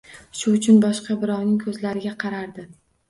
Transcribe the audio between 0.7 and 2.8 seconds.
boshqa birovning ko’zlariga qarardi.